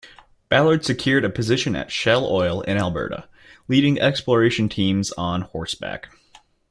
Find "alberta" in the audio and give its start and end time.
2.75-3.29